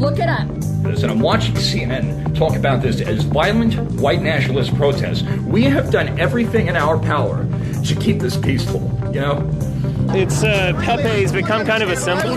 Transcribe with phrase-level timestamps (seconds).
[0.00, 0.48] Look it up.
[0.82, 5.24] this, and I'm watching CNN talk about this as violent white nationalist protests.
[5.44, 7.46] We have done everything in our power
[7.84, 8.80] to keep this peaceful,
[9.12, 9.46] you know?
[10.14, 12.36] It's uh, Pepe's become kind of a symbol.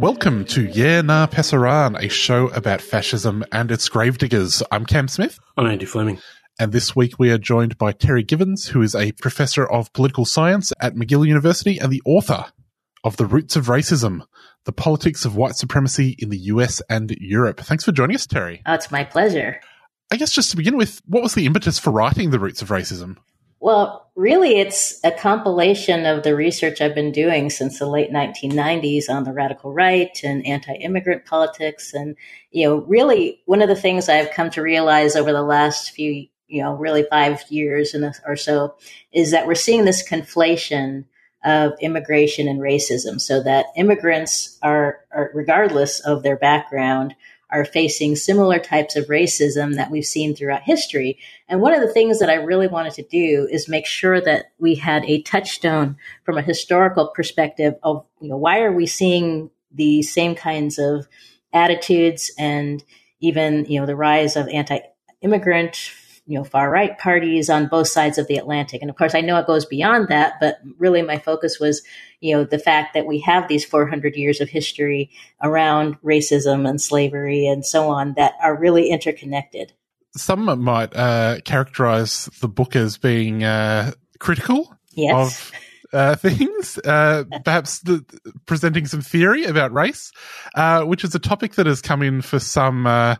[0.00, 4.64] Welcome to Yeah Nah Pasaran, a show about fascism and its gravediggers.
[4.72, 6.18] I'm Cam Smith, I'm Andy Fleming.
[6.58, 10.24] and this week we are joined by Terri Givens, who is a professor of political
[10.24, 12.46] science at McGill University and the author
[13.04, 14.22] of The Roots of Racism,
[14.64, 17.60] the politics of white supremacy in the US and Europe.
[17.60, 18.60] Thanks for joining us, Terri.
[18.66, 19.60] Oh, it's my pleasure.
[20.10, 22.68] I guess just to begin with, what was the impetus for writing The Roots of
[22.68, 23.16] Racism?
[23.60, 29.04] Well, really, it's a compilation of the research I've been doing since the late 1990s
[29.08, 31.94] on the radical right and anti immigrant politics.
[31.94, 32.16] And,
[32.50, 36.26] you know, really, one of the things I've come to realize over the last few,
[36.48, 38.74] you know, really five years and or so
[39.12, 41.04] is that we're seeing this conflation
[41.44, 47.14] of immigration and racism so that immigrants are, are regardless of their background,
[47.50, 51.18] are facing similar types of racism that we've seen throughout history.
[51.48, 54.52] And one of the things that I really wanted to do is make sure that
[54.58, 59.50] we had a touchstone from a historical perspective of, you know, why are we seeing
[59.70, 61.06] the same kinds of
[61.52, 62.82] attitudes and
[63.20, 65.90] even, you know, the rise of anti-immigrant,
[66.26, 68.80] you know, far right parties on both sides of the Atlantic.
[68.80, 71.82] And of course, I know it goes beyond that, but really my focus was,
[72.20, 75.10] you know, the fact that we have these 400 years of history
[75.42, 79.72] around racism and slavery and so on that are really interconnected.
[80.16, 85.50] Some might uh, characterize the book as being uh, critical Yes.
[85.52, 85.52] of
[85.92, 88.04] uh, things, uh, perhaps the,
[88.46, 90.12] presenting some theory about race,
[90.54, 93.16] uh, which is a topic that has come in for some uh,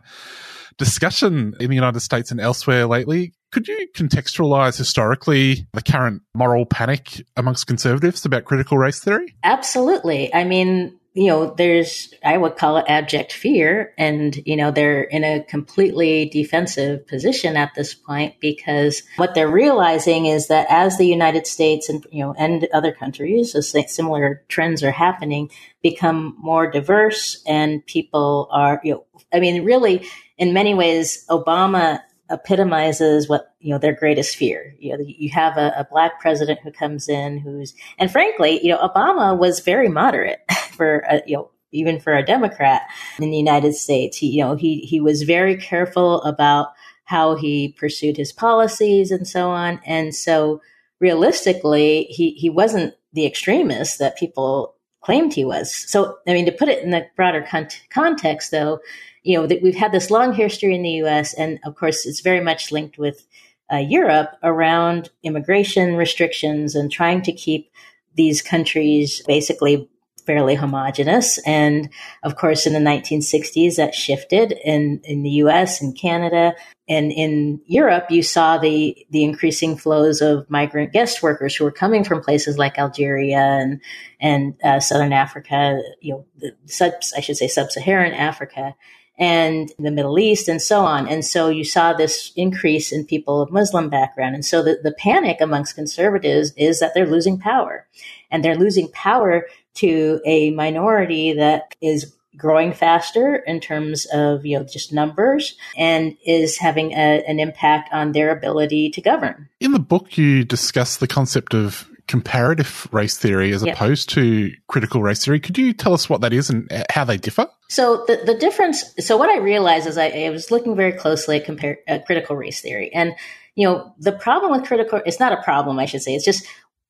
[0.77, 3.33] discussion in the United States and elsewhere lately.
[3.51, 9.35] Could you contextualize historically the current moral panic amongst conservatives about critical race theory?
[9.43, 10.33] Absolutely.
[10.33, 13.93] I mean, you know, there's, I would call it abject fear.
[13.97, 19.47] And, you know, they're in a completely defensive position at this point because what they're
[19.47, 24.43] realizing is that as the United States and, you know, and other countries, as similar
[24.47, 25.51] trends are happening,
[25.83, 30.07] become more diverse and people are, you know, I mean, really,
[30.43, 34.75] in many ways, Obama epitomizes what you know their greatest fear.
[34.77, 38.69] You know, you have a, a black president who comes in who's, and frankly, you
[38.69, 40.39] know, Obama was very moderate
[40.71, 42.83] for a, you know even for a Democrat
[43.19, 44.17] in the United States.
[44.17, 46.67] He you know he he was very careful about
[47.05, 50.61] how he pursued his policies and so on, and so
[50.99, 55.73] realistically, he he wasn't the extremist that people claimed he was.
[55.73, 58.79] So, I mean, to put it in the broader con- context, though,
[59.23, 62.21] you know, that we've had this long history in the U.S., and of course, it's
[62.21, 63.25] very much linked with
[63.71, 67.69] uh, Europe around immigration restrictions and trying to keep
[68.15, 69.89] these countries basically
[70.25, 71.37] fairly homogenous.
[71.39, 71.89] And
[72.23, 76.55] of course, in the 1960s, that shifted in, in the US and Canada.
[76.87, 81.71] And in Europe, you saw the, the increasing flows of migrant guest workers who were
[81.71, 83.81] coming from places like Algeria and,
[84.19, 88.75] and uh, Southern Africa, you know, the sub, I should say sub-Saharan Africa
[89.17, 91.07] and the Middle East and so on.
[91.07, 94.35] And so you saw this increase in people of Muslim background.
[94.35, 97.87] And so the, the panic amongst conservatives is that they're losing power
[98.31, 104.57] and they're losing power to a minority that is growing faster in terms of you
[104.57, 109.49] know just numbers and is having a, an impact on their ability to govern.
[109.59, 113.75] In the book, you discuss the concept of comparative race theory as Yep.
[113.75, 115.39] opposed to critical race theory.
[115.39, 117.47] Could you tell us what that is and uh, how they differ?
[117.69, 121.37] So the, the difference, so what I realized is I, I was looking very closely
[121.37, 122.93] at compare, uh, critical race theory.
[122.93, 123.15] And,
[123.55, 126.13] you know, the problem with critical, it's not a problem, I should say.
[126.13, 126.45] It's just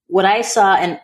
[0.08, 1.00] what I saw and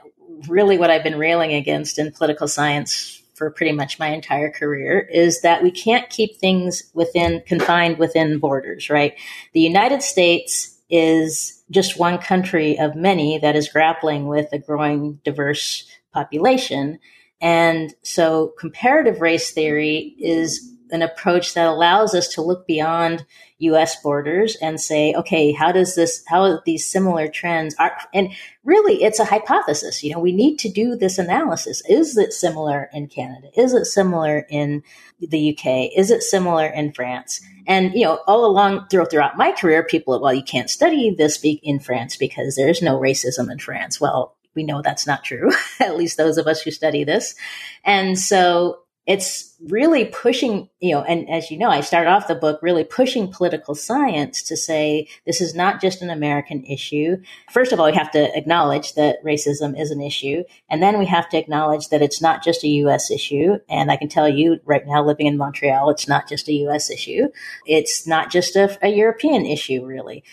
[0.48, 5.00] really what I've been railing against in political science for pretty much my entire career
[5.00, 9.18] is that we can't keep things within, confined within borders, right?
[9.54, 15.22] The United States is just one country of many that is grappling with a growing
[15.24, 17.00] diverse population.
[17.40, 23.26] And so comparative race theory is an approach that allows us to look beyond
[23.60, 28.32] US borders and say, okay, how does this, how these similar trends are, and
[28.64, 30.04] really it's a hypothesis.
[30.04, 31.82] You know, we need to do this analysis.
[31.90, 33.50] Is it similar in Canada?
[33.58, 34.84] Is it similar in
[35.20, 35.92] the UK?
[35.96, 37.42] Is it similar in France?
[37.68, 41.80] And, you know, all along throughout my career, people, well, you can't study this in
[41.80, 44.00] France because there's no racism in France.
[44.00, 47.36] Well, we know that's not true, at least those of us who study this.
[47.84, 48.80] And so
[49.10, 52.84] it's really pushing, you know, and as you know, I start off the book really
[52.84, 57.18] pushing political science to say this is not just an American issue.
[57.52, 60.44] First of all, we have to acknowledge that racism is an issue.
[60.70, 63.10] And then we have to acknowledge that it's not just a U.S.
[63.10, 63.58] issue.
[63.68, 66.92] And I can tell you right now, living in Montreal, it's not just a U.S.
[66.92, 67.30] issue.
[67.66, 70.24] It's not just a, a European issue, really.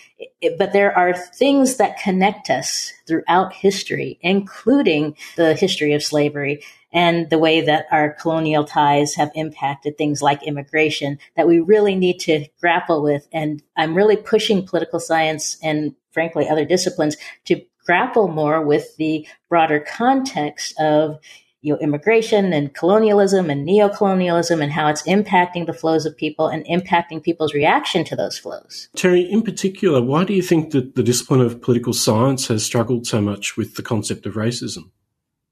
[0.43, 6.63] It, but there are things that connect us throughout history, including the history of slavery
[6.97, 11.95] and the way that our colonial ties have impacted things like immigration that we really
[11.95, 13.29] need to grapple with.
[13.33, 19.29] And I'm really pushing political science and frankly other disciplines to grapple more with the
[19.51, 21.19] broader context of
[21.61, 26.49] you know, immigration and colonialism and neocolonialism and how it's impacting the flows of people
[26.49, 28.89] and impacting people's reaction to those flows.
[28.97, 33.07] Terri, in particular, why do you think that the discipline of political science has struggled
[33.07, 34.91] so much with the concept of racism?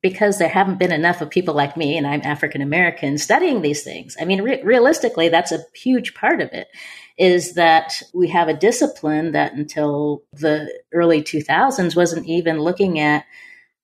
[0.04, 3.82] Because there haven't been enough of people like me, and I'm African American, studying these
[3.82, 4.18] things.
[4.20, 6.68] I mean, re- realistically, that's a huge part of it.
[7.16, 13.24] Is that we have a discipline that until the early 2000s wasn't even looking at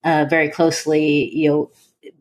[0.05, 1.71] uh, very closely, you know,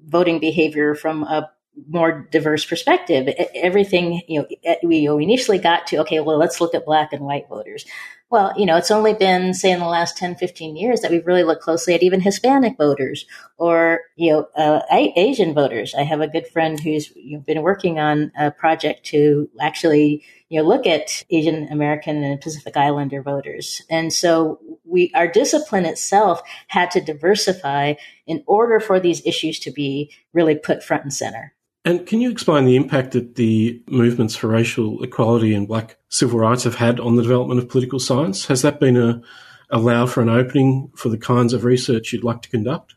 [0.06, 1.52] voting behavior from a
[1.90, 3.28] more diverse perspective.
[3.54, 7.50] Everything, you know, we initially got to, okay, well, let's look at black and white
[7.50, 7.86] voters.
[8.32, 11.26] Well, you know, it's only been, say, in the last 10, 15 years that we've
[11.26, 13.26] really looked closely at even Hispanic voters
[13.58, 15.96] or, you know, uh, Asian voters.
[15.96, 20.24] I have a good friend who's you know, been working on a project to actually,
[20.50, 23.82] you know, look at Asian American and Pacific Islander voters.
[23.90, 27.96] And so we, our discipline itself had to diversify
[28.28, 31.56] in order for these issues to be really put front and center.
[31.86, 36.40] And can you explain the impact that the movements for racial equality and black civil
[36.40, 38.48] rights have had on the development of political science?
[38.48, 39.22] Has that been a
[39.70, 42.96] allow for an opening for the kinds of research you'd like to conduct?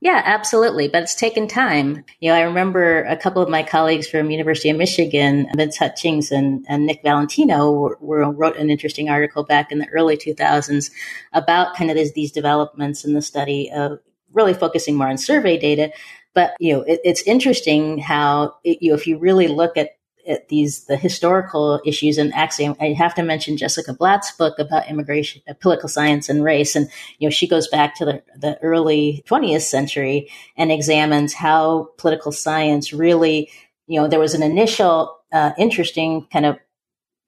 [0.00, 0.88] Yeah, absolutely.
[0.88, 2.04] But it's taken time.
[2.18, 6.32] You know, I remember a couple of my colleagues from University of Michigan, Vince Hutchings
[6.32, 10.90] and, and Nick Valentino, were, were, wrote an interesting article back in the early 2000s
[11.32, 14.00] about kind of these, these developments in the study of
[14.32, 15.92] really focusing more on survey data.
[16.34, 19.90] But you know, it, it's interesting how it, you know if you really look at
[20.26, 24.88] at these the historical issues and actually I have to mention Jessica Blatt's book about
[24.88, 26.88] immigration uh, political science and race and
[27.18, 32.30] you know she goes back to the, the early 20th century and examines how political
[32.30, 33.50] science really
[33.88, 36.56] you know there was an initial uh, interesting kind of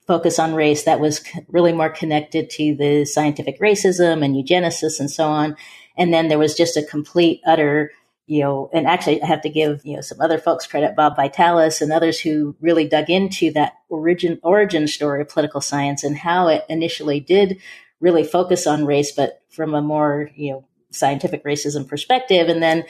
[0.06, 5.10] focus on race that was really more connected to the scientific racism and eugenicists and
[5.10, 5.56] so on.
[5.96, 7.90] And then there was just a complete utter
[8.26, 11.16] you know, and actually I have to give, you know, some other folks credit, Bob
[11.16, 16.16] Vitalis and others who really dug into that origin, origin story of political science and
[16.16, 17.60] how it initially did
[18.00, 22.48] really focus on race, but from a more, you know, scientific racism perspective.
[22.48, 22.84] And then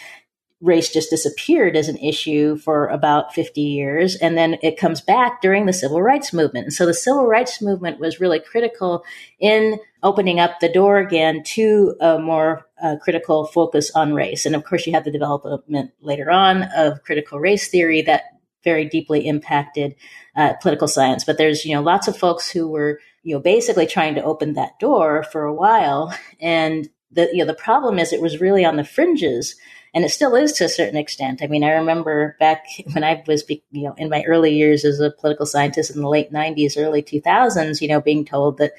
[0.65, 4.17] race just disappeared as an issue for about 50 years.
[4.17, 6.65] And then it comes back during the civil rights movement.
[6.65, 9.05] And so the civil rights movement was really critical
[9.39, 14.47] in opening up the door again to a more uh, critical focus on race.
[14.47, 18.23] And of course, you have the development later on of critical race theory that
[18.65, 19.95] very deeply impacted
[20.35, 21.25] uh, political science.
[21.25, 24.55] But there's, you know, lots of folks who were, you know, basically trying to open
[24.55, 26.15] that door for a while.
[26.41, 29.57] And the, you know, the problem is it was really on the fringes
[29.95, 31.41] and it still is to a certain extent.
[31.43, 35.01] I mean, I remember back when I was, you know, in my early years as
[35.01, 38.73] a political scientist in the late '90s, early 2000s, you know, being told that,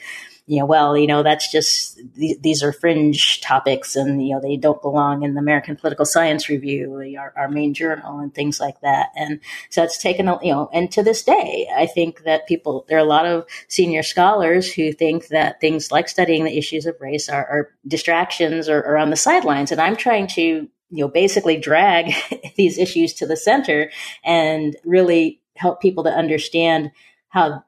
[0.48, 4.58] you know, well, you know, that's just these are fringe topics, and you know, they
[4.58, 8.80] don't belong in the American Political Science Review, our, our main journal, and things like
[8.82, 9.10] that.
[9.16, 9.40] And
[9.72, 12.98] so it's taken, a, you know, and to this day, I think that people there
[12.98, 17.00] are a lot of senior scholars who think that things like studying the issues of
[17.00, 21.08] race are, are distractions or, or on the sidelines, and I'm trying to you know,
[21.08, 22.14] basically drag
[22.56, 23.92] these issues to the center
[24.24, 26.92] and really help people to understand
[27.30, 27.64] how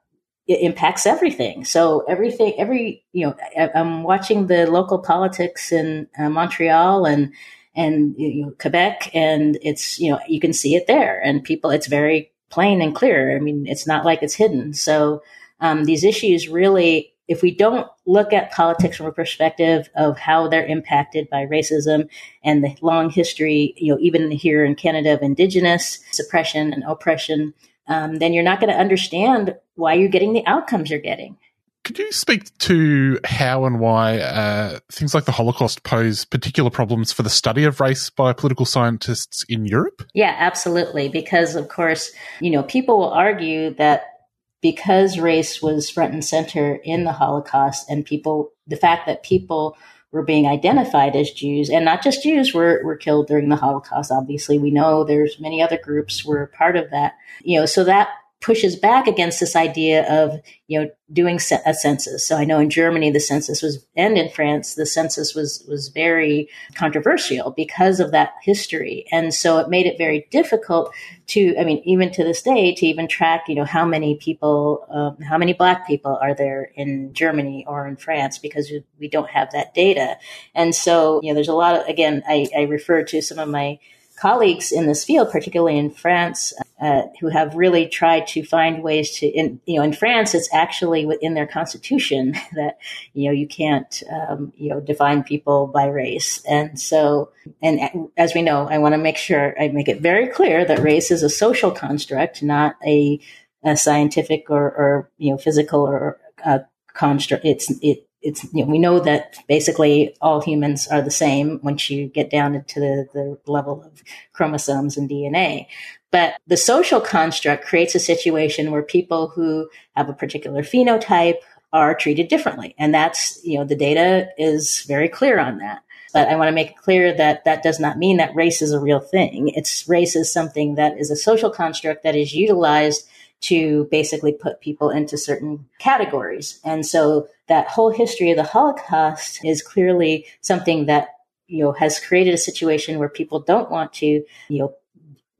[0.46, 1.64] it impacts everything.
[1.64, 7.32] So everything, every, you know, I, am watching the local politics in uh, Montreal and,
[7.74, 11.70] and you know, Quebec, and it's, you know, you can see it there and people,
[11.70, 13.36] it's very plain and clear.
[13.36, 14.72] I mean, it's not like it's hidden.
[14.72, 15.22] So,
[15.60, 20.48] um, these issues really if we don't look at politics from a perspective of how
[20.48, 22.08] they're impacted by racism
[22.42, 27.52] and the long history, you know, even here in Canada of Indigenous suppression and oppression,
[27.86, 31.36] um, then you're not going to understand why you're getting the outcomes you're getting.
[31.84, 37.12] Could you speak to how and why uh, things like the Holocaust pose particular problems
[37.12, 40.02] for the study of race by political scientists in Europe?
[40.12, 41.08] Yeah, absolutely.
[41.08, 44.17] Because, of course, you know, people will argue that
[44.60, 49.76] because race was front and center in the Holocaust and people, the fact that people
[50.10, 54.10] were being identified as Jews and not just Jews were, were killed during the Holocaust.
[54.10, 58.08] Obviously, we know there's many other groups were part of that, you know, so that
[58.40, 62.26] pushes back against this idea of you know doing a census.
[62.26, 65.88] So I know in Germany the census was, and in France the census was was
[65.88, 70.92] very controversial because of that history, and so it made it very difficult
[71.28, 74.86] to, I mean, even to this day, to even track, you know, how many people,
[74.90, 79.30] um, how many Black people are there in Germany or in France because we don't
[79.30, 80.16] have that data,
[80.54, 83.48] and so you know, there's a lot of again, I, I refer to some of
[83.48, 83.78] my
[84.18, 89.18] colleagues in this field, particularly in France, uh, who have really tried to find ways
[89.18, 92.78] to, in, you know, in France, it's actually within their constitution that,
[93.14, 96.42] you know, you can't, um, you know, define people by race.
[96.44, 97.30] And so,
[97.62, 100.80] and as we know, I want to make sure I make it very clear that
[100.80, 103.20] race is a social construct, not a,
[103.64, 106.60] a scientific or, or, you know, physical or, uh,
[106.94, 107.44] construct.
[107.44, 111.88] It's, it, it's you know, we know that basically all humans are the same once
[111.88, 115.66] you get down into the, the level of chromosomes and DNA.
[116.10, 121.38] But the social construct creates a situation where people who have a particular phenotype
[121.72, 122.74] are treated differently.
[122.78, 125.82] And that's, you know, the data is very clear on that.
[126.14, 128.72] But I want to make it clear that that does not mean that race is
[128.72, 129.48] a real thing.
[129.54, 133.06] It's race is something that is a social construct that is utilized
[133.40, 136.60] to basically put people into certain categories.
[136.64, 141.10] And so that whole history of the Holocaust is clearly something that,
[141.46, 144.06] you know, has created a situation where people don't want to,
[144.48, 144.74] you know,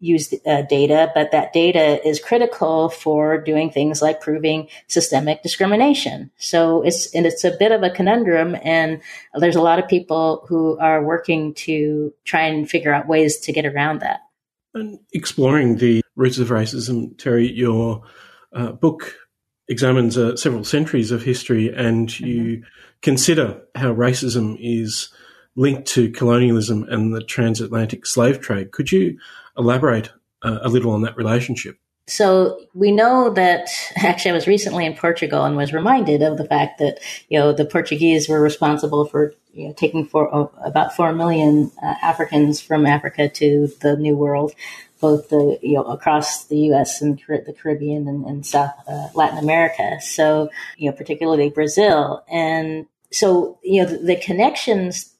[0.00, 6.30] use uh, data, but that data is critical for doing things like proving systemic discrimination.
[6.36, 8.56] So it's, and it's a bit of a conundrum.
[8.62, 9.00] And
[9.34, 13.52] there's a lot of people who are working to try and figure out ways to
[13.52, 14.20] get around that.
[14.74, 18.02] And exploring the roots of racism, Terri, your
[18.52, 19.14] uh, book
[19.68, 22.26] examines uh, several centuries of history and mm-hmm.
[22.26, 22.64] you
[23.02, 25.12] consider how racism is
[25.56, 28.70] linked to colonialism and the transatlantic slave trade.
[28.70, 29.18] Could you
[29.56, 30.10] elaborate
[30.42, 31.76] uh, a little on that relationship?
[32.08, 36.46] So we know that actually I was recently in Portugal and was reminded of the
[36.46, 36.98] fact that
[37.28, 41.70] you know the Portuguese were responsible for you know taking for uh, about four million
[41.82, 44.54] uh, Africans from Africa to the New World,
[45.00, 47.02] both the you know across the U.S.
[47.02, 50.00] and the Caribbean and, and South uh, Latin America.
[50.00, 55.14] So you know particularly Brazil, and so you know the, the connections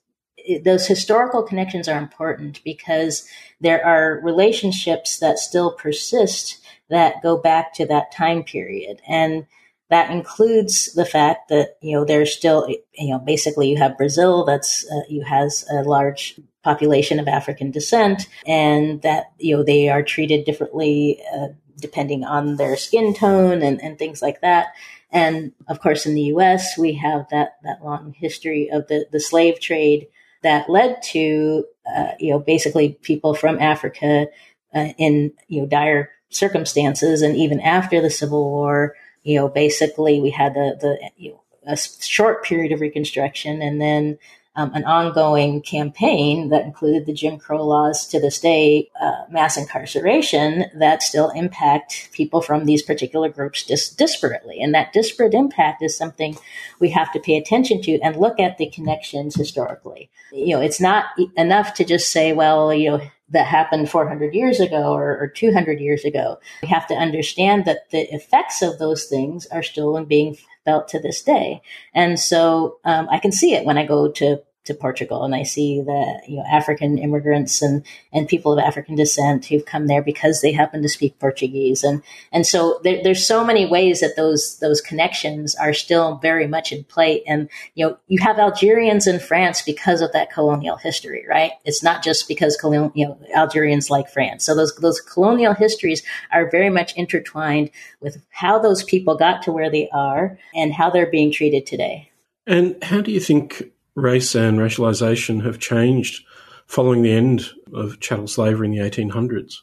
[0.65, 3.29] those historical connections are important because
[3.61, 6.58] there are relationships that still persist
[6.91, 9.01] that go back to that time period.
[9.07, 9.47] And
[9.91, 14.45] that includes the fact that, you know, there's still, you know, basically you have Brazil
[14.45, 19.89] that's, uh, you has a large population of African descent and that, you know, they
[19.89, 21.49] are treated differently, uh,
[21.81, 24.69] depending on their skin tone and, and things like that.
[25.11, 29.21] And of course, in the U.S., we have that, that long history of the, the
[29.21, 30.09] slave trade
[30.43, 31.65] that led to,
[31.97, 34.27] uh, you know, basically people from Africa
[34.75, 37.23] uh, in, you know, dire circumstances.
[37.23, 41.43] And even after the Civil War, you know, basically we had the, the you know,
[41.67, 44.19] a short period of Reconstruction and then
[44.59, 49.57] um, an ongoing campaign that included the Jim Crow laws to this day, uh, mass
[49.57, 54.57] incarceration that still impact people from these particular groups dis- disparately.
[54.61, 56.37] And that disparate impact is something
[56.81, 60.11] we have to pay attention to and look at the connections historically.
[60.33, 61.05] You know, it's not
[61.37, 63.01] enough to just say, well, you know,
[63.31, 66.41] that happened 400 years ago or, or 200 years ago.
[66.63, 70.99] We have to understand that the effects of those things are still being felt to
[70.99, 71.63] this day.
[71.95, 75.43] And so um, I can see it when I go to to Portugal, and I
[75.43, 80.03] see the you know African immigrants and and people of African descent who've come there
[80.03, 84.17] because they happen to speak Portuguese, and and so there, there's so many ways that
[84.17, 87.23] those those connections are still very much in play.
[87.25, 91.53] And you know you have Algerians in France because of that colonial history, right?
[91.65, 94.45] It's not just because you know Algerians like France.
[94.45, 97.71] So those those colonial histories are very much intertwined
[98.01, 102.11] with how those people got to where they are and how they're being treated today.
[102.47, 106.25] And how do you think race and racialisation have changed
[106.67, 109.61] following the end of chattel slavery in the 1800s?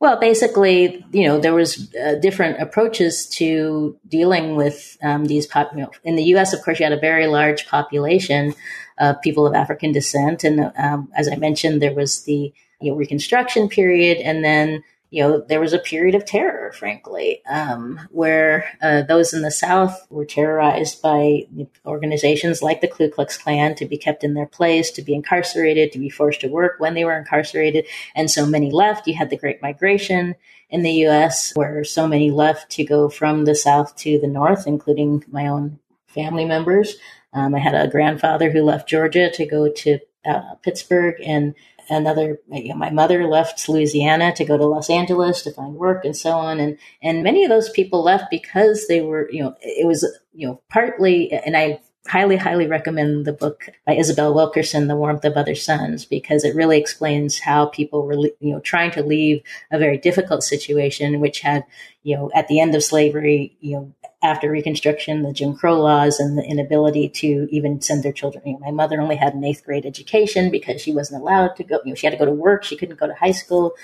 [0.00, 5.46] Well, basically, you know, there was uh, different approaches to dealing with um, these.
[5.46, 8.54] Pop- you know, in the U.S., of course, you had a very large population
[8.98, 12.96] of people of African descent, and um, as I mentioned, there was the you know,
[12.96, 14.82] Reconstruction period, and then
[15.14, 19.50] you know, there was a period of terror, frankly, um, where uh, those in the
[19.52, 21.46] South were terrorized by
[21.86, 25.92] organizations like the Ku Klux Klan to be kept in their place, to be incarcerated,
[25.92, 27.86] to be forced to work when they were incarcerated.
[28.16, 29.06] And so many left.
[29.06, 30.34] You had the Great Migration
[30.68, 34.66] in the U.S., where so many left to go from the South to the North,
[34.66, 35.78] including my own
[36.08, 36.96] family members.
[37.32, 41.54] Um, I had a grandfather who left Georgia to go to uh, Pittsburgh and
[41.88, 46.04] another you know, my mother left louisiana to go to los angeles to find work
[46.04, 46.60] and so on.
[46.60, 50.46] And and many of those people left because they were you know it was you
[50.46, 55.38] know partly and i highly highly recommend the book by isabel wilkerson the warmth of
[55.38, 59.78] other suns because it really explains how people were you know trying to leave a
[59.78, 61.64] very difficult situation which had
[62.02, 66.18] you know at the end of slavery you know after Reconstruction, the Jim Crow laws,
[66.18, 68.42] and the inability to even send their children.
[68.46, 71.62] You know, my mother only had an eighth grade education because she wasn't allowed to
[71.62, 71.78] go.
[71.84, 72.64] You know, she had to go to work.
[72.64, 73.74] She couldn't go to high school.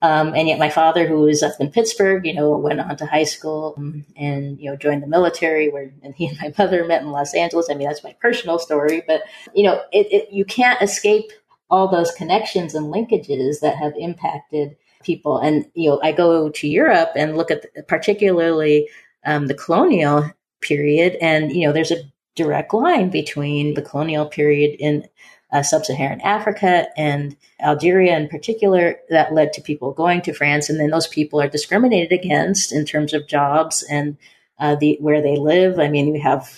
[0.00, 3.06] Um, and yet, my father, who was up in Pittsburgh, you know, went on to
[3.06, 5.68] high school um, and you know joined the military.
[5.68, 7.68] Where and he and my mother met in Los Angeles.
[7.70, 9.22] I mean, that's my personal story, but
[9.54, 11.30] you know, it, it, you can't escape
[11.70, 15.38] all those connections and linkages that have impacted people.
[15.38, 18.88] And you know, I go to Europe and look at the, particularly
[19.24, 21.16] um, the colonial period.
[21.20, 25.06] And, you know, there's a direct line between the colonial period in
[25.52, 30.70] uh, sub-Saharan Africa and Algeria in particular that led to people going to France.
[30.70, 34.16] And then those people are discriminated against in terms of jobs and
[34.58, 35.78] uh, the where they live.
[35.78, 36.48] I mean, we have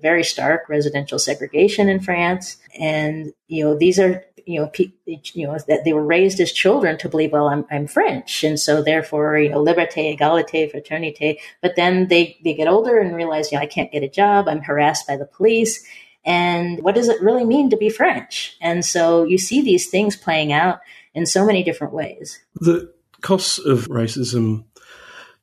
[0.00, 2.58] very stark residential segregation in France.
[2.78, 6.52] And, you know, these are you know, pe- you know, that they were raised as
[6.52, 8.44] children to believe, well, I'm, I'm French.
[8.44, 11.38] And so therefore, you know, liberté, égalité, fraternité.
[11.60, 14.48] But then they, they get older and realize, you know, I can't get a job.
[14.48, 15.84] I'm harassed by the police.
[16.24, 18.56] And what does it really mean to be French?
[18.60, 20.80] And so you see these things playing out
[21.14, 22.40] in so many different ways.
[22.56, 24.64] The costs of racism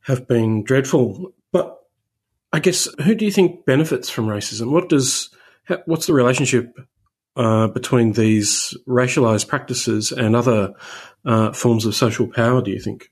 [0.01, 1.77] have been dreadful, but
[2.53, 4.71] I guess who do you think benefits from racism?
[4.71, 5.29] What does,
[5.85, 6.75] what's the relationship
[7.39, 10.73] uh, between these racialized practices and other
[11.25, 13.10] uh, forms of social power, do you think?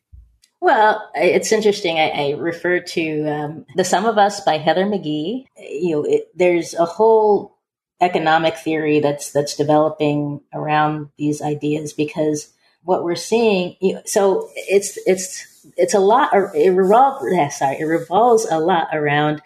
[0.60, 1.98] Well, it's interesting.
[1.98, 5.46] I, I refer to um, The Sum of Us by Heather McGhee.
[5.58, 7.58] You know, it, there's a whole
[8.02, 12.52] economic theory that's that's developing around these ideas because
[12.84, 17.26] what we're seeing you know, so it's it's it's a lot it revolves
[17.58, 19.42] sorry it revolves a lot around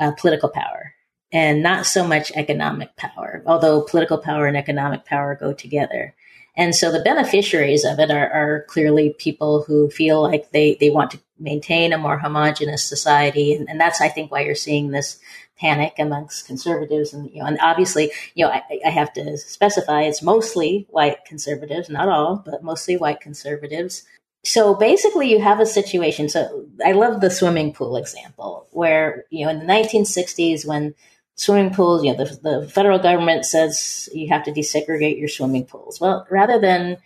[0.00, 0.91] uh, political power
[1.32, 6.14] and not so much economic power, although political power and economic power go together.
[6.54, 10.90] And so the beneficiaries of it are, are clearly people who feel like they, they
[10.90, 13.54] want to maintain a more homogenous society.
[13.54, 15.18] And, and that's, I think, why you're seeing this
[15.58, 17.14] panic amongst conservatives.
[17.14, 21.24] And, you know, and obviously, you know, I, I have to specify it's mostly white
[21.24, 24.04] conservatives, not all, but mostly white conservatives
[24.44, 29.44] so basically you have a situation so i love the swimming pool example where you
[29.44, 30.94] know in the 1960s when
[31.42, 35.64] swimming pools, you know, the, the federal government says you have to desegregate your swimming
[35.64, 36.00] pools.
[36.00, 36.98] Well, rather than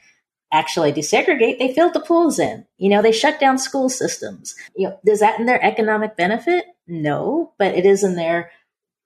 [0.52, 2.66] actually desegregate, they filled the pools in.
[2.76, 4.54] You know, they shut down school systems.
[4.76, 6.66] You know, is that in their economic benefit?
[6.86, 8.50] No, but it is in their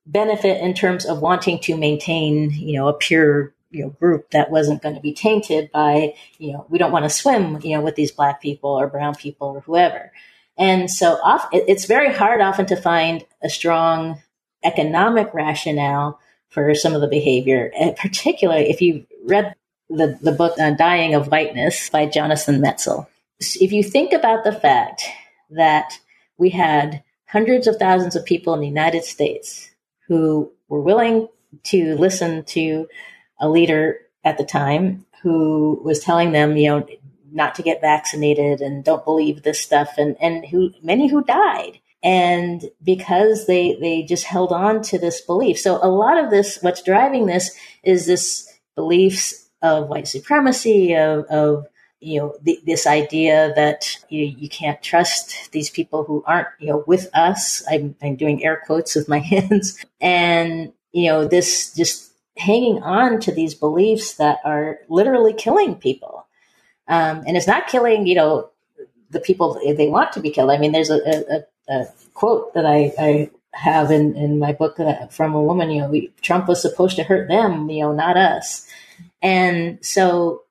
[0.05, 4.51] benefit in terms of wanting to maintain, you know, a pure you know group that
[4.51, 7.81] wasn't going to be tainted by you know we don't want to swim you know
[7.81, 10.11] with these black people or brown people or whoever
[10.57, 14.21] and so off, it's very hard often to find a strong
[14.63, 16.19] economic rationale
[16.49, 19.55] for some of the behavior, and particularly if you read
[19.89, 23.07] the, the book uh, Dying of Whiteness by Jonathan Metzl.
[23.39, 25.03] If you think about the fact
[25.49, 25.99] that
[26.37, 29.71] we had hundreds of thousands of people in the United States
[30.07, 31.27] who were willing
[31.63, 32.87] to listen to
[33.39, 36.87] a leader at the time who was telling them, you know,
[37.31, 41.79] not to get vaccinated and don't believe this stuff and, and who many who died
[42.03, 45.59] and because they they just held on to this belief.
[45.59, 47.51] So a lot of this what's driving this
[47.83, 51.67] is this beliefs of white supremacy of, of
[51.99, 56.67] you know the, this idea that you, you can't trust these people who aren't you
[56.67, 57.63] know with us.
[57.69, 59.83] I'm, I'm doing air quotes with my hands.
[59.99, 66.25] And you know this just hanging on to these beliefs that are literally killing people.
[66.87, 68.49] Um, and it's not killing you know
[69.11, 70.49] the people they want to be killed.
[70.49, 70.97] I mean there's a,
[71.29, 75.71] a, a quote that I, I have in, in my book uh, from a woman,
[75.71, 78.67] you know, we, Trump was supposed to hurt them, you know, not us.
[79.21, 80.43] And so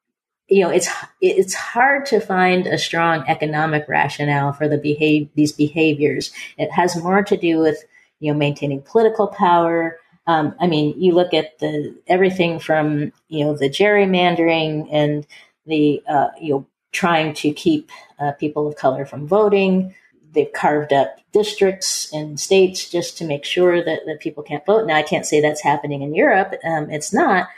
[0.50, 0.88] you know, it's
[1.20, 6.32] it's hard to find a strong economic rationale for the behave these behaviors.
[6.58, 7.84] It has more to do with
[8.18, 9.98] you know maintaining political power.
[10.26, 15.24] Um, I mean, you look at the everything from you know the gerrymandering and
[15.66, 19.94] the uh, you know trying to keep uh, people of color from voting.
[20.32, 24.86] They've carved up districts and states just to make sure that, that people can't vote.
[24.86, 26.54] Now, I can't say that's happening in Europe.
[26.64, 27.48] Um, it's not.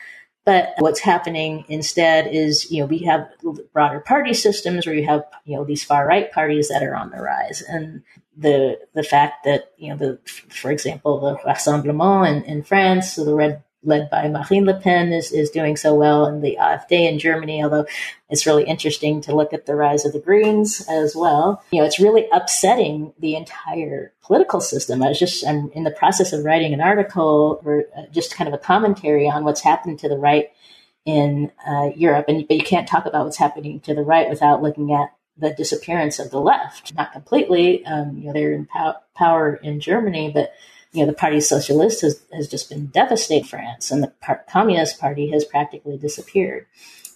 [0.45, 3.29] But what's happening instead is, you know, we have
[3.73, 7.11] broader party systems where you have, you know, these far right parties that are on
[7.11, 7.63] the rise.
[7.63, 8.03] And
[8.37, 13.25] the the fact that, you know, the for example, the Rassemblement in, in France, so
[13.25, 16.93] the red led by Marine Le Pen is, is doing so well and the AfD
[16.93, 17.87] in Germany, although
[18.31, 21.63] it's really interesting to look at the rise of the Greens as well.
[21.73, 25.03] You know, it's really upsetting the entire political system.
[25.03, 28.49] I was just, I'm in the process of writing an article or uh, just kind
[28.49, 30.51] of a commentary on what's happened to the right
[31.05, 32.27] in uh, Europe.
[32.29, 35.53] And, but you can't talk about what's happening to the right without looking at the
[35.53, 36.95] disappearance of the left.
[36.95, 40.53] Not completely, um, you know, they're in pow- power in Germany, but
[40.93, 45.01] you know, the Parti Socialist has, has just been devastating France, and the Par- Communist
[45.01, 46.67] Party has practically disappeared.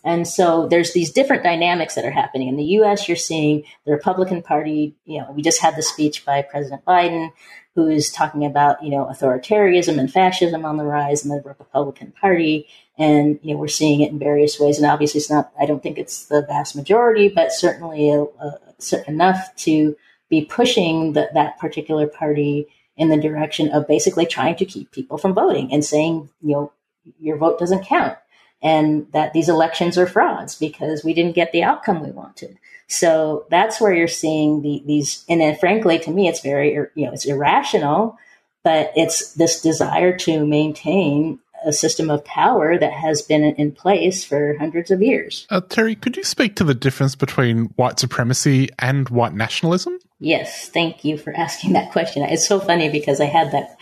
[0.06, 2.46] And so there's these different dynamics that are happening.
[2.46, 6.24] In the US, you're seeing the Republican Party, you know, we just had the speech
[6.24, 7.32] by President Biden,
[7.74, 12.12] who is talking about, you know, authoritarianism and fascism on the rise in the Republican
[12.18, 12.68] Party.
[12.96, 14.78] And, you know, we're seeing it in various ways.
[14.78, 18.52] And obviously it's not, I don't think it's the vast majority, but certainly uh, uh,
[18.68, 19.96] a, a, enough to
[20.30, 25.18] be pushing the, that particular party in the direction of basically trying to keep people
[25.18, 26.72] from voting and saying, you know,
[27.20, 28.16] your vote doesn't count
[28.62, 32.58] and that these elections are frauds because we didn't get the outcome we wanted.
[32.88, 37.06] So that's where you're seeing the, these, and then frankly, to me, it's very, you
[37.06, 38.18] know, it's irrational,
[38.64, 44.24] but it's this desire to maintain a system of power that has been in place
[44.24, 45.46] for hundreds of years.
[45.50, 49.98] Uh, Terri, could you speak to the difference between white supremacy and white nationalism?
[50.18, 52.22] Yes, thank you for asking that question.
[52.22, 53.76] It's so funny because I had that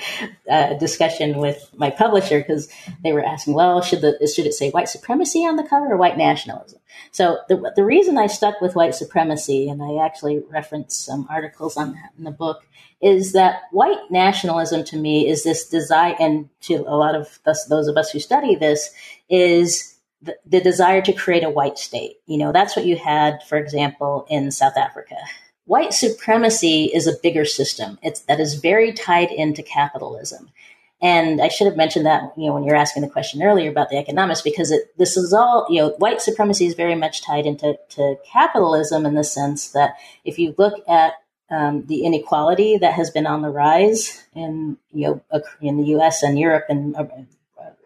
[0.50, 2.68] uh, discussion with my publisher because
[3.02, 5.96] they were asking, well, should the should it say white supremacy on the cover or
[5.96, 6.80] white nationalism?
[7.12, 11.76] So the the reason I stuck with white supremacy, and I actually reference some articles
[11.76, 12.66] on that in the book,
[13.00, 17.64] is that white nationalism to me is this desire, and to a lot of us,
[17.66, 18.90] those of us who study this,
[19.28, 22.16] is the, the desire to create a white state.
[22.26, 25.16] You know, that's what you had, for example, in South Africa
[25.66, 27.98] White supremacy is a bigger system.
[28.02, 30.50] It's that is very tied into capitalism.
[31.00, 33.90] And I should have mentioned that, you know, when you're asking the question earlier about
[33.90, 37.44] the economics, because it, this is all, you know, white supremacy is very much tied
[37.44, 41.14] into to capitalism in the sense that if you look at
[41.50, 46.22] um, the inequality that has been on the rise in, you know, in the U.S.
[46.22, 47.04] and Europe and uh,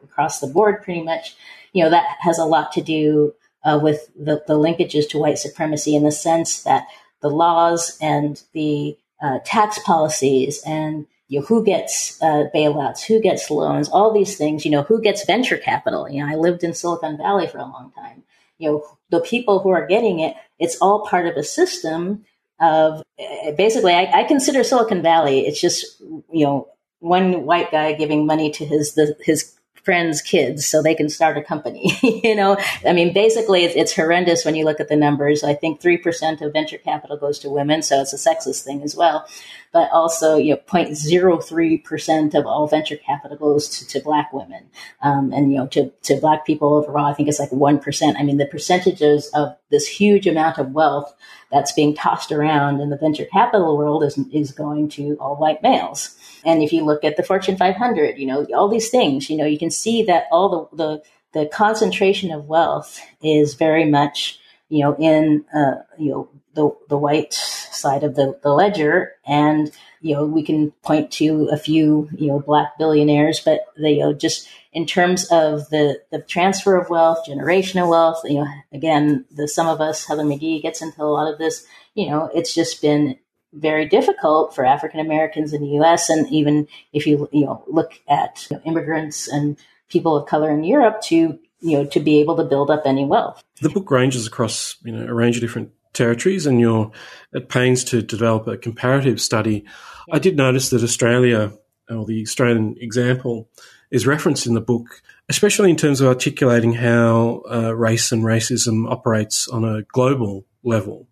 [0.05, 1.37] across the board, pretty much,
[1.73, 5.39] you know, that has a lot to do uh, with the, the linkages to white
[5.39, 6.87] supremacy in the sense that
[7.21, 13.21] the laws and the uh, tax policies and you know, who gets uh, bailouts, who
[13.21, 16.09] gets loans, all these things, you know, who gets venture capital.
[16.09, 18.25] You know, I lived in Silicon Valley for a long time.
[18.57, 22.25] You know, the people who are getting it, it's all part of a system
[22.61, 26.69] of uh, basically, I, I consider Silicon Valley, it's just, you know,
[27.01, 29.55] one white guy giving money to his, the, his
[29.89, 31.91] friends' kids so they can start a company.
[32.23, 35.43] you know, I mean, basically, it's, it's, horrendous when you look at the numbers.
[35.43, 38.95] I think 3% of venture capital goes to women, so it's a sexist thing as
[38.95, 39.27] well.
[39.73, 44.69] But also, you know, 0.03% of all venture capital goes to, to black women.
[45.01, 48.15] Um, and, you know, to, to black people overall, I think it's like 1%.
[48.19, 51.15] I mean, the percentages of this huge amount of wealth
[51.51, 55.63] that's being tossed around in the venture capital world is, is going to all white
[55.63, 56.18] males.
[56.45, 59.45] And if you look at the Fortune 500, you know, all these things, you know,
[59.45, 64.83] you can see that all the, the, the concentration of wealth is very much, you
[64.83, 69.13] know, in, uh, you know, the, the white side of the, the ledger.
[69.27, 69.71] And,
[70.01, 74.01] you know, we can point to a few, you know, black billionaires, but they, you
[74.01, 79.25] know, just in terms of the, the transfer of wealth, generational wealth, you know, again,
[79.31, 82.55] the, some of us, Heather McGhee gets into a lot of this, you know, it's
[82.55, 83.19] just been
[83.53, 86.09] very difficult for African Americans in the U.S.
[86.11, 89.57] and even if you you know look at you know, immigrants and
[89.89, 93.05] people of color in Europe to you know to be able to build up any
[93.05, 93.43] wealth.
[93.61, 96.91] The book ranges across you know a range of different territories, and you're
[97.35, 99.65] at pains to develop a comparative study.
[100.09, 100.15] Yeah.
[100.15, 101.53] I did notice that Australia,
[101.91, 103.49] or the Australian example,
[103.91, 108.91] is referenced in the book, especially in terms of articulating how uh, race and racism
[108.91, 111.07] operates on a global level.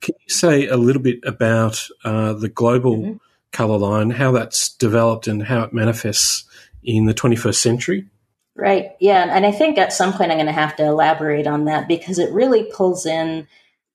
[0.00, 3.16] Can you say a little bit about uh, the global mm-hmm.
[3.52, 6.44] colour line, how that's developed and how it manifests
[6.82, 8.06] in the 21st century?
[8.56, 8.92] Right.
[9.00, 9.34] Yeah.
[9.34, 12.18] And I think at some point I'm going to have to elaborate on that because
[12.18, 13.46] it really pulls in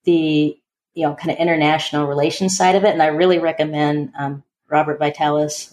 [0.04, 0.58] the,
[0.94, 2.92] you know, kind of international relations side of it.
[2.92, 5.72] And I really recommend um, Robert Vitalis,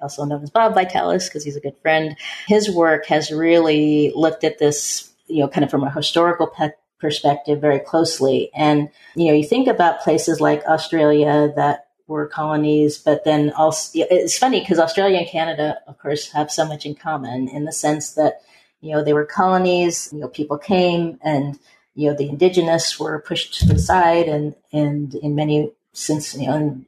[0.00, 2.16] also known as Bob Vitalis, because he's a good friend.
[2.46, 6.70] His work has really looked at this, you know, kind of from a historical pe-
[6.98, 8.50] perspective very closely.
[8.54, 13.90] And, you know, you think about places like Australia that were colonies, but then also
[13.94, 17.72] it's funny because Australia and Canada, of course, have so much in common in the
[17.72, 18.40] sense that
[18.80, 20.08] you know they were colonies.
[20.12, 21.58] You know, people came and
[21.94, 26.46] you know the indigenous were pushed to the side, and and in many since you
[26.46, 26.80] know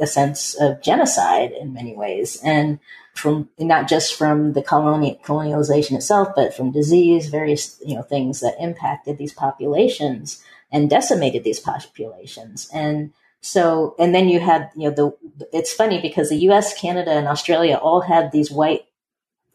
[0.00, 2.78] a sense of genocide in many ways, and
[3.16, 8.40] from not just from the colonial colonialization itself, but from disease, various you know things
[8.40, 13.12] that impacted these populations and decimated these populations, and
[13.46, 17.28] so, and then you had, you know, the, it's funny because the US, Canada, and
[17.28, 18.86] Australia all had these white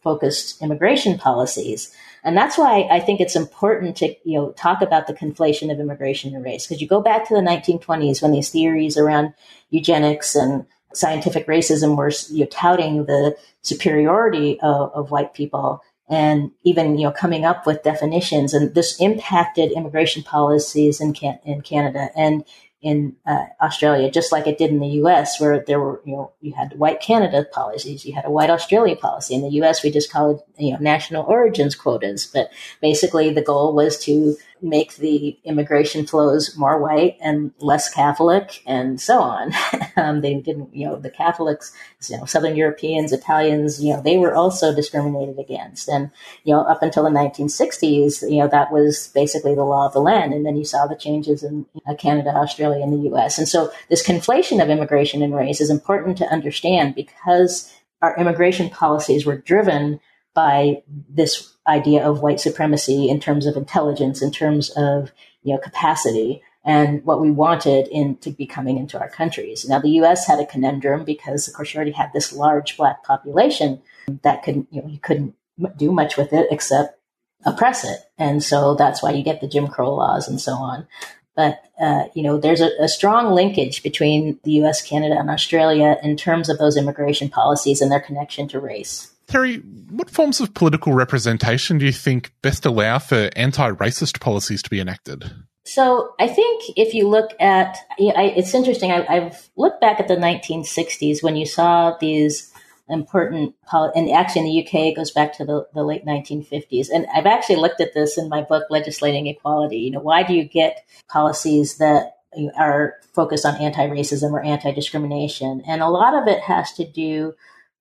[0.01, 1.93] focused immigration policies.
[2.23, 5.79] And that's why I think it's important to, you know, talk about the conflation of
[5.81, 6.65] immigration and race.
[6.65, 9.33] Because you go back to the 1920s when these theories around
[9.71, 16.51] eugenics and scientific racism were you know, touting the superiority of, of white people and
[16.63, 21.61] even you know coming up with definitions and this impacted immigration policies in, can- in
[21.61, 22.43] Canada and
[22.81, 26.31] in uh, Australia, just like it did in the U.S., where there were, you know,
[26.41, 29.35] you had white Canada policies, you had a white Australia policy.
[29.35, 32.25] In the U.S., we just called it, you know, national origins quotas.
[32.25, 32.49] But
[32.81, 39.01] basically, the goal was to make the immigration flows more white and less Catholic and
[39.01, 39.51] so on.
[39.97, 41.73] um, they didn't, you know, the Catholics,
[42.09, 45.87] you know, Southern Europeans, Italians, you know, they were also discriminated against.
[45.87, 46.11] And,
[46.43, 50.01] you know, up until the 1960s, you know, that was basically the law of the
[50.01, 50.33] land.
[50.33, 53.37] And then you saw the changes in uh, Canada, Australia, and the US.
[53.37, 57.71] And so this conflation of immigration and race is important to understand because
[58.01, 59.99] our immigration policies were driven
[60.33, 65.11] by this idea of white supremacy in terms of intelligence, in terms of
[65.43, 69.67] you know capacity, and what we wanted in to be coming into our countries.
[69.67, 70.27] Now, the U.S.
[70.27, 73.81] had a conundrum because, of course, you already had this large black population
[74.23, 75.35] that could you know you couldn't
[75.77, 76.97] do much with it except
[77.45, 80.87] oppress it, and so that's why you get the Jim Crow laws and so on.
[81.35, 85.97] But uh, you know, there's a, a, strong linkage between the U.S., Canada, and Australia
[86.03, 89.11] in terms of those immigration policies and their connection to race.
[89.31, 94.69] Terri, what forms of political representation do you think best allow for anti-racist policies to
[94.69, 95.31] be enacted?
[95.63, 98.91] So I think if you look at, it's interesting.
[98.91, 102.51] I, have looked back at the 1960s when you saw these
[102.89, 106.87] important, and actually in the UK it goes back to the, the late 1950s.
[106.93, 109.77] And I've actually looked at this in my book, Legislating Equality.
[109.77, 112.17] You know, why do you get policies that
[112.57, 115.63] are focused on anti-racism or anti-discrimination?
[115.65, 117.33] And a lot of it has to do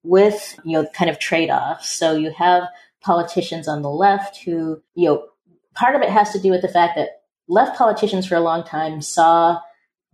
[0.02, 1.88] with, you know, kind of trade offs.
[1.88, 2.64] So you have
[3.00, 5.24] politicians on the left who, you know,
[5.74, 8.64] part of it has to do with the fact that left politicians for a long
[8.64, 9.60] time saw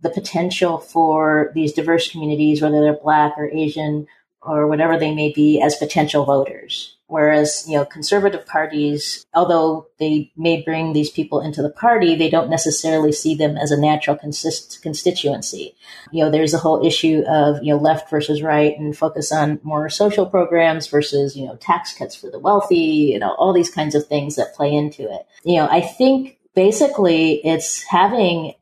[0.01, 4.07] the potential for these diverse communities, whether they're black or Asian
[4.41, 6.96] or whatever they may be, as potential voters.
[7.09, 12.29] Whereas, you know, conservative parties, although they may bring these people into the party, they
[12.29, 15.73] don't necessarily see them as a natural consist- constituency.
[16.11, 19.61] You know, there's a whole issue of, you know, left versus right and focus on
[19.63, 22.75] more social programs versus, you know, tax cuts for the wealthy,
[23.13, 25.25] you know, all these kinds of things that play into it.
[25.45, 28.53] You know, I think basically it's having,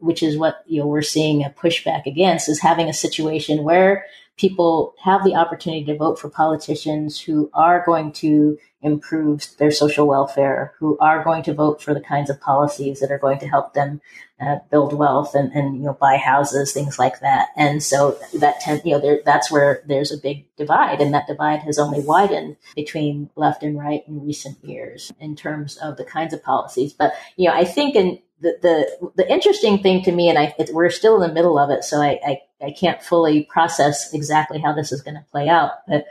[0.00, 4.04] which is what, you know, we're seeing a pushback against is having a situation where
[4.36, 10.06] people have the opportunity to vote for politicians who are going to improve their social
[10.06, 13.48] welfare, who are going to vote for the kinds of policies that are going to
[13.48, 14.00] help them
[14.40, 17.48] uh, build wealth and, and, you know buy houses, things like that.
[17.56, 21.26] And so that tend, you know there, that's where there's a big divide, and that
[21.26, 26.04] divide has only widened between left and right in recent years in terms of the
[26.04, 26.92] kinds of policies.
[26.92, 30.54] But you know I think in the, the, the interesting thing to me, and I,
[30.58, 34.12] it, we're still in the middle of it, so I, I, I can't fully process
[34.12, 35.72] exactly how this is going to play out.
[35.86, 36.06] But,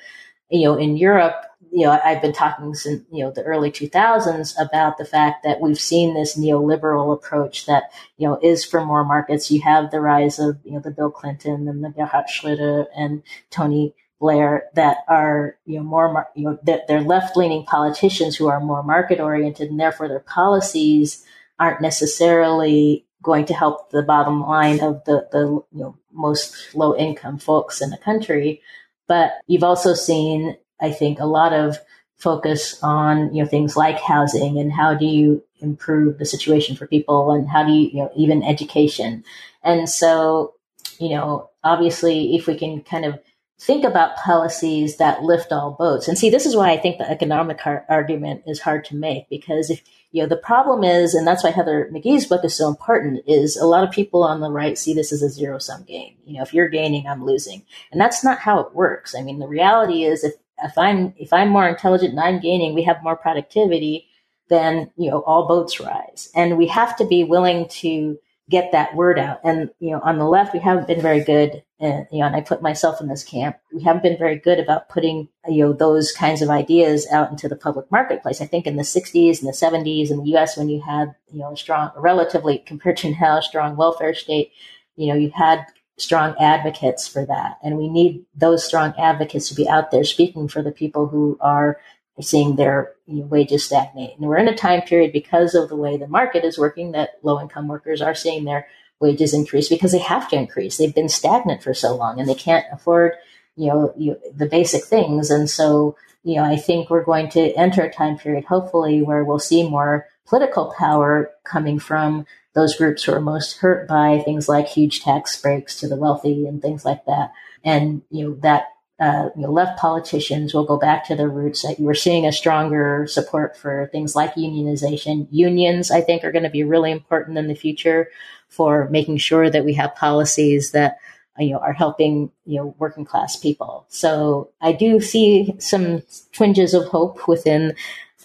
[0.50, 1.36] you know, in Europe,
[1.72, 5.60] you know, I've been talking since, you know, the early 2000s about the fact that
[5.60, 7.86] we've seen this neoliberal approach that,
[8.18, 9.50] you know, is for more markets.
[9.50, 13.24] You have the rise of, you know, the Bill Clinton and the Gerhard Schröder and
[13.50, 18.60] Tony Blair that are, you know, more, you know, they're left leaning politicians who are
[18.60, 21.26] more market oriented and therefore their policies
[21.64, 26.94] aren't necessarily going to help the bottom line of the, the you know, most low
[26.98, 28.62] income folks in the country.
[29.08, 31.78] But you've also seen, I think, a lot of
[32.18, 36.88] focus on you know things like housing and how do you improve the situation for
[36.88, 39.26] people and how do you you know even education
[39.62, 40.54] and so
[41.00, 43.20] you know obviously if we can kind of
[43.60, 46.08] think about policies that lift all boats.
[46.08, 49.30] And see, this is why I think the economic har- argument is hard to make
[49.30, 52.68] because if, you know, the problem is, and that's why Heather McGhee's book is so
[52.68, 55.84] important, is a lot of people on the right see this as a zero sum
[55.84, 56.16] game.
[56.26, 57.64] You know, if you're gaining, I'm losing.
[57.92, 59.16] And that's not how it works.
[59.16, 62.74] I mean, the reality is if, if I'm, if I'm more intelligent and I'm gaining,
[62.74, 64.08] we have more productivity,
[64.50, 66.30] then, you know, all boats rise.
[66.36, 69.40] And we have to be willing to get that word out.
[69.44, 71.64] And, you know, on the left, we haven't been very good.
[71.80, 73.58] And, you know, and I put myself in this camp.
[73.74, 77.48] We haven't been very good about putting, you know, those kinds of ideas out into
[77.48, 78.42] the public marketplace.
[78.42, 81.40] I think in the 60s and the 70s in the US, when you had, you
[81.40, 84.52] know, a strong, relatively compared to now, strong welfare state,
[84.98, 85.66] you know, you had
[85.98, 87.60] strong advocates for that.
[87.64, 91.38] And we need those strong advocates to be out there speaking for the people who
[91.40, 91.80] are
[92.20, 94.18] seeing their wages stagnate.
[94.18, 97.20] And we're in a time period because of the way the market is working that
[97.22, 98.68] low income workers are seeing their
[99.00, 100.78] wages increase because they have to increase.
[100.78, 103.14] They've been stagnant for so long and they can't afford,
[103.56, 105.30] you know, you, the basic things.
[105.30, 109.24] And so, you know, I think we're going to enter a time period, hopefully, where
[109.24, 114.48] we'll see more political power coming from those groups who are most hurt by things
[114.48, 117.34] like huge tax breaks to the wealthy and things like that.
[117.64, 118.68] And, you know, that
[119.04, 121.66] uh, you know, left politicians will go back to their roots.
[121.78, 125.28] We're seeing a stronger support for things like unionization.
[125.30, 128.10] Unions, I think, are going to be really important in the future
[128.48, 131.00] for making sure that we have policies that
[131.38, 133.86] you know are helping you know working class people.
[133.90, 137.76] So I do see some twinges of hope within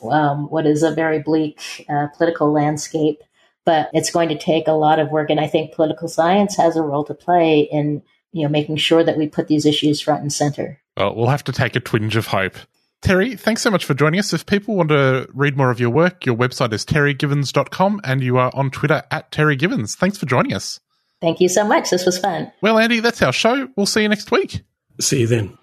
[0.09, 3.21] um, what is a very bleak uh, political landscape,
[3.65, 6.77] but it's going to take a lot of work, and I think political science has
[6.77, 8.05] a role to play in
[8.39, 10.81] you know, making sure that we put these issues front and center.
[10.97, 12.57] Well, we'll have to take a twinge of hope.
[13.03, 14.33] Terri, thanks so much for joining us.
[14.33, 18.39] If people want to read more of your work, your website is terrigivens.com and you
[18.39, 19.95] are on Twitter at Terri Givens.
[19.95, 20.81] Thanks for joining us.
[21.21, 21.91] Thank you so much.
[21.91, 22.51] This was fun.
[22.61, 23.69] Well, Andy, that's our show.
[23.77, 24.63] We'll see you next week.
[25.01, 25.59] See you then.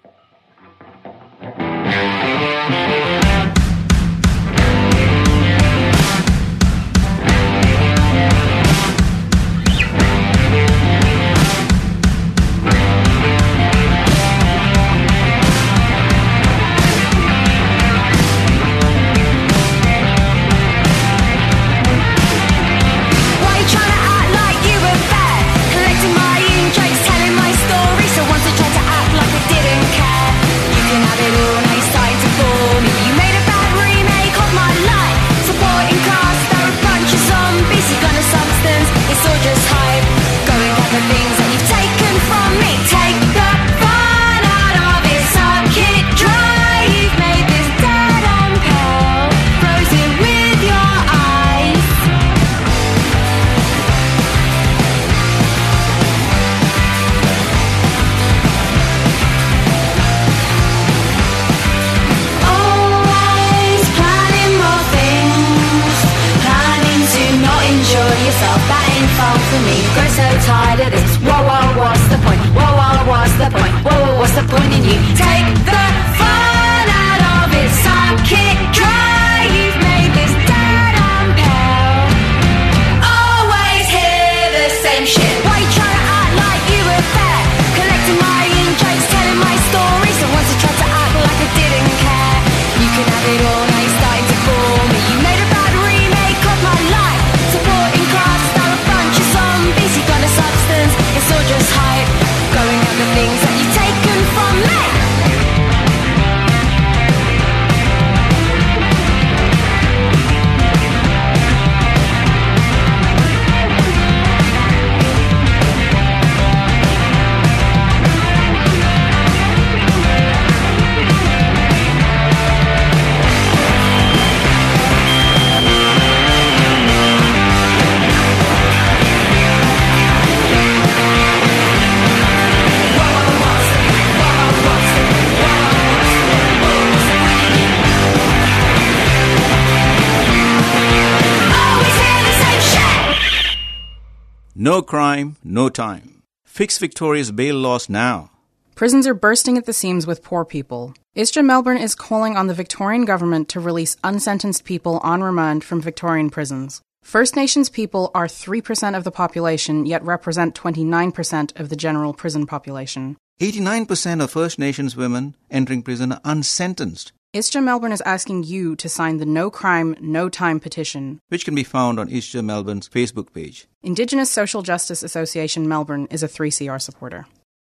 [144.76, 146.20] No crime, no time.
[146.44, 148.30] Fix Victoria's bail laws now.
[148.74, 150.92] Prisons are bursting at the seams with poor people.
[151.16, 155.80] ISJA Melbourne is calling on the Victorian government to release unsentenced people on remand from
[155.80, 156.82] Victorian prisons.
[157.02, 162.44] First Nations people are 3% of the population, yet represent 29% of the general prison
[162.44, 163.16] population.
[163.40, 167.12] 89% of First Nations women entering prison are unsentenced.
[167.36, 171.54] ISJA Melbourne is asking you to sign the No Crime, No Time petition, which can
[171.54, 173.66] be found on ISJA Melbourne's Facebook page.
[173.82, 177.26] Indigenous Social Justice Association Melbourne is a 3CR supporter.